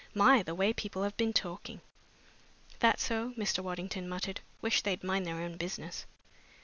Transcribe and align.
"My! 0.15 0.41
the 0.41 0.55
way 0.55 0.73
people 0.73 1.03
have 1.03 1.15
been 1.15 1.31
talking!" 1.31 1.79
"That 2.79 2.99
so?" 2.99 3.35
Mr. 3.37 3.59
Waddington 3.59 4.09
muttered. 4.09 4.41
"Wish 4.59 4.81
they'd 4.81 5.03
mind 5.03 5.27
their 5.27 5.35
own 5.35 5.57
business." 5.57 6.07